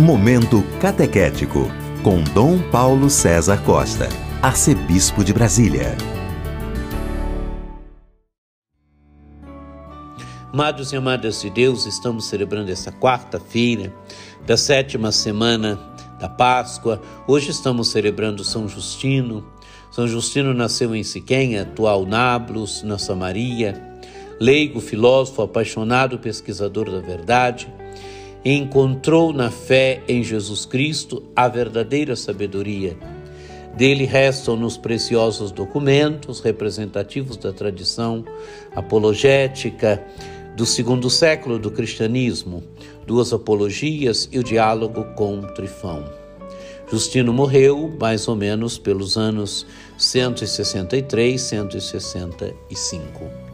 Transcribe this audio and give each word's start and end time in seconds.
Momento 0.00 0.62
Catequético, 0.80 1.70
com 2.02 2.24
Dom 2.32 2.58
Paulo 2.70 3.10
César 3.10 3.62
Costa, 3.64 4.08
Arcebispo 4.40 5.22
de 5.22 5.30
Brasília. 5.30 5.94
Amados 10.50 10.94
e 10.94 10.96
amadas 10.96 11.42
de 11.42 11.50
Deus, 11.50 11.84
estamos 11.84 12.24
celebrando 12.24 12.72
essa 12.72 12.90
quarta-feira 12.90 13.94
da 14.46 14.56
sétima 14.56 15.12
semana 15.12 15.78
da 16.18 16.30
Páscoa. 16.30 17.02
Hoje 17.28 17.50
estamos 17.50 17.88
celebrando 17.88 18.42
São 18.42 18.66
Justino. 18.66 19.46
São 19.90 20.08
Justino 20.08 20.54
nasceu 20.54 20.94
em 20.94 21.02
Siquém, 21.02 21.58
atual 21.58 22.06
Nablus, 22.06 22.82
na 22.82 22.96
Samaria. 22.96 24.00
Leigo, 24.40 24.80
filósofo, 24.80 25.42
apaixonado 25.42 26.18
pesquisador 26.18 26.90
da 26.90 27.00
verdade 27.00 27.70
encontrou 28.44 29.32
na 29.32 29.50
fé 29.50 30.02
em 30.08 30.22
Jesus 30.22 30.64
Cristo 30.64 31.22
a 31.34 31.48
verdadeira 31.48 32.16
sabedoria. 32.16 32.96
Dele 33.76 34.04
restam 34.04 34.56
nos 34.56 34.76
preciosos 34.76 35.52
documentos 35.52 36.40
representativos 36.40 37.36
da 37.36 37.52
tradição 37.52 38.24
apologética 38.74 40.02
do 40.56 40.66
segundo 40.66 41.08
século 41.08 41.58
do 41.58 41.70
cristianismo, 41.70 42.62
duas 43.06 43.32
apologias 43.32 44.28
e 44.32 44.38
o 44.38 44.44
diálogo 44.44 45.04
com 45.14 45.40
Trifão. 45.54 46.04
Justino 46.90 47.32
morreu 47.32 47.96
mais 48.00 48.26
ou 48.26 48.34
menos 48.34 48.76
pelos 48.76 49.16
anos 49.16 49.64
163, 49.96 51.40
165. 51.40 53.49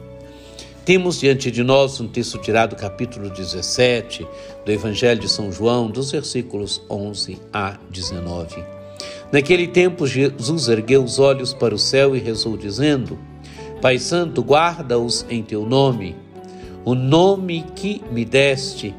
Temos 0.86 1.18
diante 1.18 1.50
de 1.50 1.64
nós 1.64 2.00
um 2.00 2.06
texto 2.06 2.38
tirado 2.38 2.76
do 2.76 2.76
capítulo 2.76 3.28
17 3.28 4.24
do 4.64 4.70
Evangelho 4.70 5.18
de 5.18 5.28
São 5.28 5.50
João, 5.50 5.90
dos 5.90 6.12
versículos 6.12 6.80
11 6.88 7.40
a 7.52 7.76
19. 7.90 8.62
Naquele 9.32 9.66
tempo, 9.66 10.06
Jesus 10.06 10.68
ergueu 10.68 11.02
os 11.02 11.18
olhos 11.18 11.52
para 11.52 11.74
o 11.74 11.78
céu 11.78 12.14
e 12.14 12.20
rezou, 12.20 12.56
dizendo: 12.56 13.18
Pai 13.82 13.98
Santo, 13.98 14.44
guarda-os 14.44 15.26
em 15.28 15.42
teu 15.42 15.66
nome, 15.66 16.14
o 16.84 16.94
nome 16.94 17.64
que 17.74 18.00
me 18.12 18.24
deste, 18.24 18.94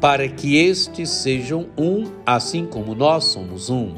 para 0.00 0.26
que 0.28 0.56
estes 0.56 1.10
sejam 1.10 1.66
um, 1.76 2.10
assim 2.24 2.64
como 2.64 2.94
nós 2.94 3.24
somos 3.24 3.68
um. 3.68 3.96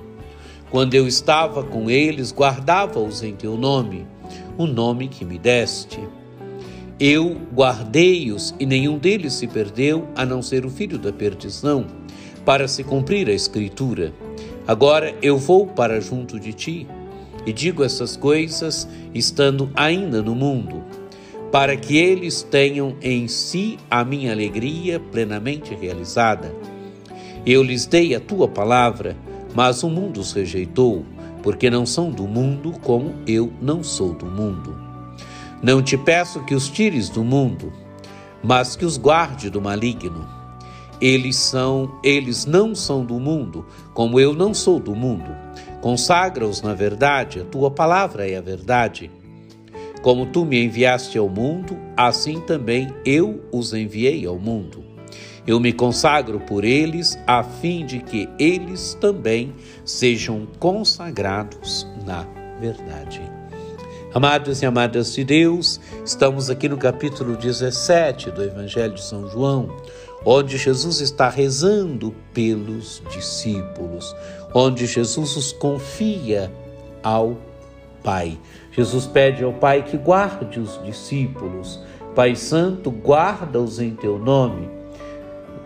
Quando 0.69 0.97
eu 0.97 1.07
estava 1.07 1.63
com 1.63 1.89
eles, 1.89 2.33
guardava-os 2.33 3.23
em 3.23 3.37
teu 3.37 3.57
nome, 3.57 4.05
o 4.59 4.67
nome 4.67 5.07
que 5.07 5.25
me 5.25 5.39
deste. 5.39 6.01
Eu 7.01 7.35
guardei-os 7.55 8.55
e 8.61 8.67
nenhum 8.67 8.99
deles 8.99 9.33
se 9.33 9.47
perdeu, 9.47 10.07
a 10.15 10.27
não 10.27 10.43
ser 10.43 10.67
o 10.67 10.71
filho 10.71 10.99
da 10.99 11.11
perdição, 11.11 11.87
para 12.45 12.69
se 12.69 12.85
cumprir 12.85 13.27
a 13.27 13.33
Escritura. 13.33 14.13
Agora 14.69 15.15
eu 15.23 15.39
vou 15.39 15.67
para 15.67 15.99
junto 15.99 16.39
de 16.39 16.53
ti 16.53 16.87
e 17.47 17.55
digo 17.55 17.83
essas 17.83 18.19
coisas 18.19 18.87
estando 19.15 19.71
ainda 19.75 20.21
no 20.21 20.35
mundo, 20.35 20.85
para 21.51 21.75
que 21.75 21.97
eles 21.97 22.43
tenham 22.43 22.95
em 23.01 23.27
si 23.29 23.79
a 23.91 24.05
minha 24.05 24.31
alegria 24.31 25.01
plenamente 25.01 25.75
realizada. 25.75 26.55
Eu 27.47 27.63
lhes 27.63 27.87
dei 27.87 28.15
a 28.15 28.21
tua 28.21 28.47
palavra, 28.47 29.17
mas 29.55 29.83
o 29.83 29.89
mundo 29.89 30.21
os 30.21 30.33
rejeitou, 30.35 31.07
porque 31.43 31.71
não 31.71 31.87
são 31.87 32.11
do 32.11 32.25
mundo 32.25 32.75
como 32.83 33.15
eu 33.27 33.51
não 33.59 33.83
sou 33.83 34.13
do 34.13 34.27
mundo. 34.27 34.90
Não 35.63 35.83
te 35.83 35.97
peço 35.97 36.43
que 36.45 36.55
os 36.55 36.71
tires 36.71 37.11
do 37.11 37.23
mundo, 37.23 37.71
mas 38.43 38.77
que 38.77 38.85
os 38.85 38.97
guarde 38.97 39.51
do 39.51 39.61
maligno. 39.61 40.27
Eles 41.01 41.37
são, 41.37 41.99
eles 42.03 42.47
não 42.47 42.75
são 42.75 43.05
do 43.05 43.21
mundo, 43.21 43.67
como 43.93 44.19
eu 44.19 44.33
não 44.33 44.55
sou 44.55 44.81
do 44.81 44.95
mundo. 44.95 45.31
Consagra-os 45.81 46.63
na 46.63 46.75
verdade, 46.75 47.41
a 47.41 47.45
tua 47.45 47.71
palavra 47.71 48.29
é 48.29 48.37
a 48.37 48.41
verdade. 48.41 49.11
Como 50.03 50.27
tu 50.27 50.47
me 50.47 50.65
enviaste 50.65 51.19
ao 51.19 51.29
mundo, 51.29 51.77
assim 51.95 52.41
também 52.41 52.89
eu 53.05 53.43
os 53.53 53.75
enviei 53.75 54.27
ao 54.27 54.39
mundo. 54.39 54.83
Eu 55.47 55.61
me 55.61 55.73
consagro 55.73 56.41
por 56.41 56.65
eles, 56.65 57.19
a 57.27 57.43
fim 57.43 57.85
de 57.85 58.01
que 58.01 58.29
eles 58.39 58.97
também 59.01 59.55
sejam 59.85 60.47
consagrados 60.59 61.87
na 62.07 62.27
verdade. 62.59 63.40
Amados 64.13 64.61
e 64.61 64.67
amadas 64.67 65.15
de 65.15 65.23
Deus, 65.23 65.81
estamos 66.05 66.51
aqui 66.51 66.69
no 66.69 66.77
capítulo 66.77 67.37
17 67.37 68.33
do 68.33 68.43
Evangelho 68.43 68.95
de 68.95 69.05
São 69.05 69.29
João, 69.29 69.71
onde 70.25 70.59
Jesus 70.59 71.01
está 71.01 71.29
rezando 71.29 72.13
pelos 72.35 73.01
discípulos, 73.09 74.13
onde 74.53 74.85
Jesus 74.85 75.37
os 75.37 75.53
confia 75.53 76.51
ao 77.05 77.39
Pai. 78.03 78.37
Jesus 78.73 79.07
pede 79.07 79.45
ao 79.45 79.53
Pai 79.53 79.85
que 79.85 79.97
guarde 79.97 80.59
os 80.59 80.83
discípulos. 80.83 81.79
Pai 82.13 82.35
Santo, 82.35 82.91
guarda-os 82.91 83.79
em 83.79 83.95
teu 83.95 84.19
nome, 84.19 84.69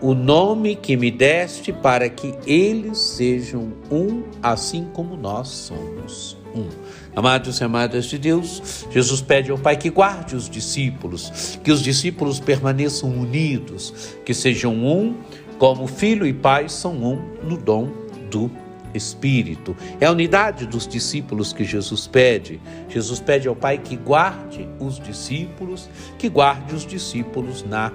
o 0.01 0.13
nome 0.13 0.75
que 0.75 0.97
me 0.97 1.09
deste 1.09 1.71
para 1.71 2.09
que 2.09 2.33
eles 2.45 2.97
sejam 2.97 3.73
um, 3.91 4.23
assim 4.41 4.87
como 4.93 5.15
nós 5.15 5.47
somos 5.47 6.37
um. 6.53 6.67
Amados 7.15 7.59
e 7.59 7.63
amadas 7.63 8.05
de 8.05 8.17
Deus, 8.17 8.85
Jesus 8.91 9.21
pede 9.21 9.51
ao 9.51 9.57
Pai 9.57 9.77
que 9.77 9.89
guarde 9.89 10.35
os 10.35 10.49
discípulos, 10.49 11.57
que 11.63 11.71
os 11.71 11.81
discípulos 11.81 12.39
permaneçam 12.39 13.09
unidos, 13.09 14.15
que 14.25 14.33
sejam 14.33 14.73
um, 14.73 15.15
como 15.57 15.87
filho 15.87 16.25
e 16.25 16.33
pai 16.33 16.67
são 16.67 16.93
um 16.93 17.21
no 17.41 17.57
dom 17.57 17.89
do 18.29 18.51
Espírito. 18.93 19.75
É 19.99 20.05
a 20.05 20.11
unidade 20.11 20.65
dos 20.65 20.87
discípulos 20.87 21.53
que 21.53 21.63
Jesus 21.63 22.07
pede. 22.07 22.61
Jesus 22.89 23.19
pede 23.19 23.47
ao 23.47 23.55
Pai 23.55 23.77
que 23.77 23.95
guarde 23.95 24.67
os 24.79 24.99
discípulos, 24.99 25.89
que 26.17 26.29
guarde 26.29 26.73
os 26.73 26.85
discípulos 26.85 27.63
na 27.63 27.91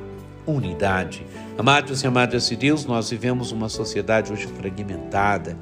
unidade. 0.51 1.27
Amados 1.57 2.03
e 2.03 2.07
amadas 2.07 2.49
de 2.49 2.57
Deus, 2.57 2.85
nós 2.85 3.11
vivemos 3.11 3.53
uma 3.53 3.69
sociedade 3.69 4.33
hoje 4.33 4.47
fragmentada. 4.47 5.57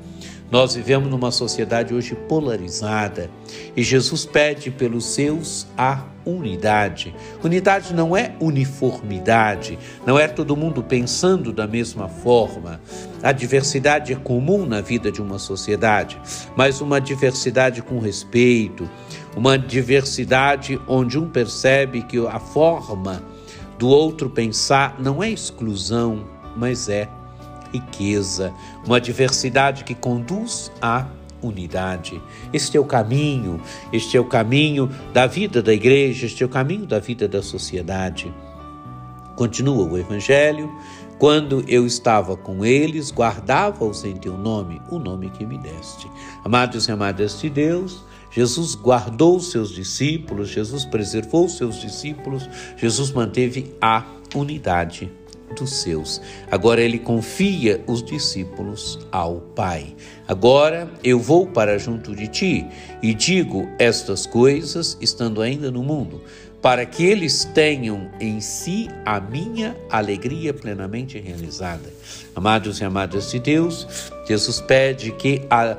Nós 0.51 0.75
vivemos 0.75 1.11
numa 1.11 1.31
sociedade 1.31 1.93
hoje 1.93 2.15
polarizada 2.15 3.31
e 3.77 3.83
Jesus 3.83 4.25
pede 4.25 4.71
pelos 4.71 5.05
seus 5.05 5.67
a 5.77 6.05
unidade. 6.25 7.15
Unidade 7.45 7.93
não 7.93 8.17
é 8.17 8.35
uniformidade, 8.41 9.79
não 10.07 10.19
é 10.19 10.27
todo 10.27 10.57
mundo 10.57 10.83
pensando 10.83 11.53
da 11.53 11.67
mesma 11.67 12.09
forma. 12.09 12.81
A 13.23 13.31
diversidade 13.31 14.13
é 14.13 14.17
comum 14.17 14.65
na 14.65 14.81
vida 14.81 15.13
de 15.13 15.21
uma 15.21 15.39
sociedade, 15.39 16.19
mas 16.57 16.81
uma 16.81 16.99
diversidade 16.99 17.83
com 17.83 17.99
respeito, 17.99 18.89
uma 19.37 19.59
diversidade 19.59 20.81
onde 20.89 21.19
um 21.19 21.29
percebe 21.29 22.03
que 22.03 22.27
a 22.27 22.39
forma 22.39 23.23
do 23.79 23.89
outro 23.89 24.29
pensar 24.29 24.97
não 24.99 25.23
é 25.23 25.31
exclusão, 25.31 26.25
mas 26.57 26.89
é 26.89 27.09
riqueza, 27.73 28.53
uma 28.85 29.01
diversidade 29.01 29.85
que 29.85 29.95
conduz 29.95 30.73
à 30.81 31.07
unidade. 31.43 32.21
Este 32.53 32.77
é 32.77 32.81
o 32.81 32.85
caminho, 32.85 33.61
este 33.93 34.17
é 34.17 34.21
o 34.21 34.25
caminho 34.25 34.91
da 35.13 35.27
vida 35.27 35.63
da 35.63 35.73
igreja, 35.73 36.27
este 36.27 36.43
é 36.43 36.47
o 36.47 36.49
caminho 36.49 36.87
da 36.87 36.99
vida 36.99 37.29
da 37.29 37.43
sociedade. 37.43 38.35
Continua 39.37 39.87
o 39.87 39.97
Evangelho. 39.97 40.69
Quando 41.19 41.65
eu 41.67 41.85
estava 41.85 42.37
com 42.37 42.65
eles, 42.65 43.13
guardava-os 43.13 44.05
em 44.05 44.17
teu 44.17 44.37
nome, 44.39 44.81
o 44.89 44.99
nome 44.99 45.31
que 45.31 45.45
me 45.45 45.59
deste. 45.59 46.09
Amados 46.45 46.87
e 46.87 46.93
amadas 46.93 47.41
de 47.41 47.51
Deus, 47.51 48.05
Jesus 48.31 48.75
guardou 48.75 49.41
seus 49.41 49.71
discípulos, 49.71 50.49
Jesus 50.49 50.85
preservou 50.85 51.49
seus 51.49 51.81
discípulos, 51.81 52.49
Jesus 52.77 53.11
manteve 53.11 53.75
a 53.81 54.05
unidade 54.35 55.11
dos 55.57 55.71
seus. 55.71 56.21
Agora 56.51 56.81
ele 56.81 56.99
confia 56.99 57.83
os 57.87 58.03
discípulos 58.03 58.99
ao 59.11 59.37
Pai. 59.55 59.95
Agora 60.27 60.91
eu 61.03 61.19
vou 61.19 61.47
para 61.47 61.79
junto 61.79 62.15
de 62.15 62.29
ti 62.29 62.67
e 63.03 63.15
digo 63.15 63.69
estas 63.79 64.27
coisas 64.27 64.97
estando 65.01 65.41
ainda 65.41 65.71
no 65.71 65.83
mundo, 65.83 66.21
para 66.61 66.85
que 66.85 67.05
eles 67.05 67.45
tenham 67.45 68.11
em 68.21 68.41
si 68.41 68.89
a 69.05 69.21
minha 69.21 69.77
alegria 69.89 70.53
plenamente 70.53 71.19
realizada. 71.19 71.93
Amados 72.35 72.81
e 72.81 72.85
amadas 72.85 73.31
de 73.31 73.39
Deus, 73.39 73.87
Jesus 74.27 74.61
pede 74.61 75.13
que 75.13 75.43
a 75.49 75.77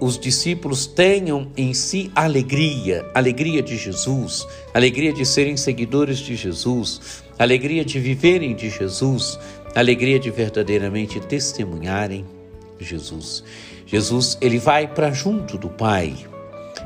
os 0.00 0.18
discípulos 0.18 0.86
tenham 0.86 1.50
em 1.56 1.72
si 1.72 2.10
alegria, 2.14 3.08
alegria 3.14 3.62
de 3.62 3.76
Jesus, 3.76 4.46
alegria 4.74 5.12
de 5.12 5.24
serem 5.24 5.56
seguidores 5.56 6.18
de 6.18 6.36
Jesus, 6.36 7.22
alegria 7.38 7.84
de 7.84 7.98
viverem 7.98 8.54
de 8.54 8.68
Jesus, 8.68 9.38
alegria 9.74 10.18
de 10.18 10.30
verdadeiramente 10.30 11.20
testemunharem 11.20 12.24
Jesus. 12.78 13.42
Jesus, 13.86 14.36
ele 14.40 14.58
vai 14.58 14.86
para 14.86 15.12
junto 15.12 15.56
do 15.56 15.68
Pai. 15.68 16.14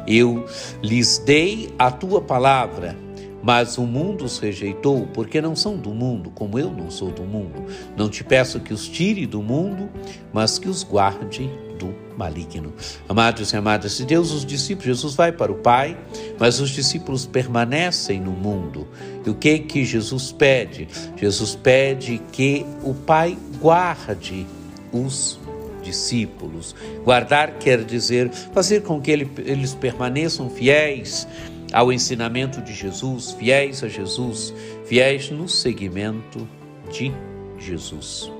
Eu 0.07 0.47
lhes 0.83 1.19
dei 1.19 1.69
a 1.79 1.91
tua 1.91 2.21
palavra, 2.21 2.97
mas 3.43 3.79
o 3.79 3.83
mundo 3.83 4.25
os 4.25 4.39
rejeitou, 4.39 5.07
porque 5.15 5.41
não 5.41 5.57
são 5.57 5.77
do 5.77 5.91
mundo, 5.91 6.31
como 6.35 6.59
eu 6.59 6.71
não 6.71 6.91
sou 6.91 7.11
do 7.11 7.23
mundo. 7.23 7.65
Não 7.97 8.09
te 8.09 8.23
peço 8.23 8.61
que 8.61 8.73
os 8.73 8.89
tire 8.89 9.27
do 9.27 9.43
mundo, 9.43 9.89
mas 10.33 10.59
que 10.59 10.69
os 10.69 10.83
guarde 10.83 11.51
do 11.79 11.95
maligno. 12.17 12.75
Amados 13.09 13.53
e 13.53 13.57
amadas 13.57 13.97
de 13.97 14.05
Deus, 14.05 14.31
os 14.31 14.45
discípulos, 14.45 14.85
Jesus 14.85 15.15
vai 15.15 15.33
para 15.33 15.51
o 15.51 15.57
Pai, 15.57 15.97
mas 16.39 16.61
os 16.61 16.71
discípulos 16.71 17.25
permanecem 17.25 18.21
no 18.21 18.33
mundo. 18.33 18.87
E 19.25 19.31
o 19.31 19.35
que 19.35 19.59
que 19.61 19.85
Jesus 19.85 20.31
pede? 20.31 20.87
Jesus 21.17 21.55
pede 21.55 22.21
que 22.31 22.67
o 22.83 22.93
Pai 22.93 23.37
guarde 23.59 24.47
os 24.93 25.41
discípulos. 25.83 26.75
Guardar 27.05 27.53
quer 27.59 27.83
dizer 27.85 28.31
fazer 28.53 28.83
com 28.83 29.01
que 29.01 29.11
eles 29.11 29.75
permaneçam 29.75 30.51
fiéis 30.51 31.27
ao 31.73 31.93
ensinamento 31.93 32.61
de 32.61 32.73
Jesus, 32.73 33.33
fiéis 33.33 33.83
a 33.83 33.89
Jesus, 33.89 34.55
fiéis 34.87 35.31
no 35.31 35.49
seguimento 35.49 36.47
de 36.91 37.13
Jesus. 37.59 38.31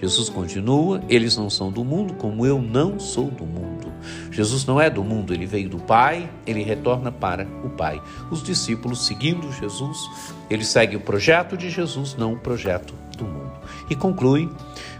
Jesus 0.00 0.28
continua: 0.28 1.02
eles 1.08 1.36
não 1.36 1.48
são 1.48 1.70
do 1.70 1.84
mundo, 1.84 2.14
como 2.14 2.44
eu 2.44 2.60
não 2.60 2.98
sou 2.98 3.30
do 3.30 3.44
mundo. 3.44 3.92
Jesus 4.30 4.66
não 4.66 4.80
é 4.80 4.90
do 4.90 5.02
mundo, 5.02 5.32
ele 5.32 5.46
veio 5.46 5.68
do 5.68 5.78
Pai, 5.78 6.30
ele 6.46 6.62
retorna 6.62 7.10
para 7.10 7.46
o 7.64 7.70
Pai. 7.70 8.00
Os 8.30 8.42
discípulos, 8.42 9.06
seguindo 9.06 9.50
Jesus, 9.52 9.98
eles 10.50 10.68
seguem 10.68 10.96
o 10.96 11.00
projeto 11.00 11.56
de 11.56 11.70
Jesus, 11.70 12.14
não 12.14 12.34
o 12.34 12.38
projeto 12.38 12.94
do 13.16 13.24
mundo. 13.24 13.52
E 13.88 13.96
conclui 13.96 14.50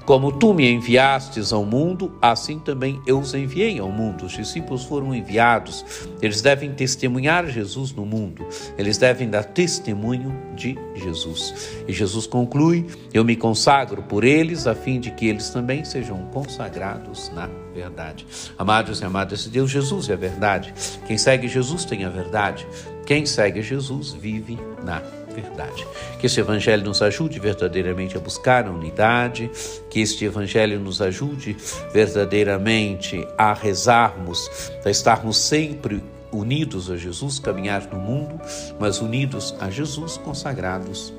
como 0.07 0.31
tu 0.31 0.55
me 0.55 0.71
enviastes 0.71 1.53
ao 1.53 1.65
mundo, 1.65 2.13
assim 2.23 2.61
também 2.61 3.03
eu 3.05 3.19
os 3.19 3.35
enviei 3.35 3.81
ao 3.81 3.91
mundo. 3.91 4.27
Os 4.27 4.33
discípulos 4.33 4.85
foram 4.85 5.13
enviados, 5.13 5.85
eles 6.23 6.41
devem 6.41 6.73
testemunhar 6.73 7.47
Jesus 7.49 7.93
no 7.93 8.07
mundo, 8.07 8.47
eles 8.79 8.97
devem 8.97 9.29
dar 9.29 9.43
testemunho 9.43 10.33
de 10.55 10.79
Jesus. 10.95 11.75
E 11.89 11.93
Jesus 11.93 12.27
conclui: 12.27 12.87
Eu 13.13 13.25
me 13.25 13.35
consagro 13.35 14.03
por 14.05 14.23
eles, 14.23 14.69
a 14.69 14.75
fim 14.75 15.01
de 15.01 15.11
que 15.11 15.27
eles 15.27 15.51
também 15.51 15.85
sejam 15.85 16.19
consagrados 16.33 17.31
na 17.35 17.51
verdade. 17.75 18.25
Amados 18.57 19.01
e 19.01 19.05
amadas 19.05 19.43
de 19.43 19.51
Deus, 19.51 19.71
Jesus 19.71 20.09
é 20.09 20.13
a 20.13 20.17
verdade. 20.17 20.73
Quem 21.07 21.19
segue 21.19 21.49
Jesus 21.49 21.85
tem 21.85 22.05
a 22.05 22.09
verdade. 22.09 22.65
Quem 23.05 23.27
segue 23.27 23.61
Jesus 23.61 24.13
vive 24.13 24.57
na 24.85 25.01
verdade 25.01 25.26
verdade. 25.41 25.87
Que 26.19 26.27
este 26.27 26.41
Evangelho 26.41 26.85
nos 26.85 27.03
ajude 27.03 27.39
verdadeiramente 27.39 28.17
a 28.17 28.21
buscar 28.21 28.67
a 28.67 28.71
unidade, 28.71 29.51
que 29.91 30.01
este 30.01 30.25
Evangelho 30.25 30.81
nos 30.81 31.01
ajude 31.01 31.57
verdadeiramente 31.93 33.27
a 33.37 33.53
rezarmos, 33.53 34.49
a 34.85 34.91
estarmos 34.91 35.37
sempre 35.37 36.03
unidos 36.33 36.91
a 36.91 36.97
Jesus, 36.97 37.39
caminhar 37.39 37.89
no 37.93 37.99
mundo, 37.99 38.41
mas 38.81 39.01
unidos 39.01 39.55
a 39.61 39.71
Jesus, 39.71 40.17
consagrados 40.19 41.13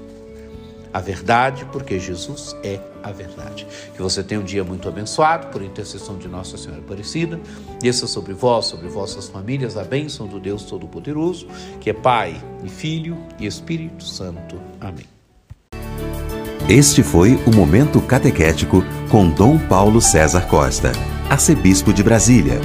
a 0.97 0.99
verdade, 0.99 1.63
porque 1.71 1.99
Jesus 1.99 2.55
é 2.63 2.79
a 3.03 3.11
verdade. 3.11 3.67
Que 3.95 4.01
você 4.01 4.23
tenha 4.23 4.41
um 4.41 4.44
dia 4.44 4.63
muito 4.63 4.89
abençoado 4.89 5.47
por 5.47 5.61
intercessão 5.61 6.17
de 6.17 6.27
Nossa 6.27 6.57
Senhora 6.57 6.81
Aparecida. 6.81 7.39
Desça 7.79 8.07
sobre 8.07 8.33
vós, 8.33 8.65
sobre 8.65 8.88
vossas 8.88 9.27
famílias, 9.27 9.77
a 9.77 9.83
bênção 9.83 10.25
do 10.25 10.39
Deus 10.39 10.63
Todo-Poderoso, 10.63 11.47
que 11.79 11.91
é 11.91 11.94
Pai 11.94 12.41
e 12.63 12.69
Filho 12.69 13.15
e 13.39 13.45
Espírito 13.45 14.03
Santo. 14.03 14.59
Amém. 14.81 15.05
Este 16.67 17.03
foi 17.03 17.35
o 17.45 17.55
Momento 17.55 18.01
Catequético 18.01 18.83
com 19.11 19.29
Dom 19.29 19.59
Paulo 19.59 20.01
César 20.01 20.47
Costa, 20.47 20.91
arcebispo 21.29 21.93
de 21.93 22.01
Brasília. 22.01 22.59